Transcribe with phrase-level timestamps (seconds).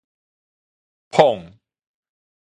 [1.11, 1.45] 捧